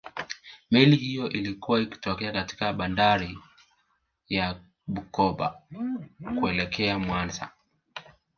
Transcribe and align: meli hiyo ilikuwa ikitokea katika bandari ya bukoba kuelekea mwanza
meli 0.71 0.95
hiyo 0.95 1.29
ilikuwa 1.29 1.81
ikitokea 1.81 2.31
katika 2.31 2.73
bandari 2.73 3.37
ya 4.29 4.59
bukoba 4.87 5.61
kuelekea 6.39 6.99
mwanza 6.99 7.51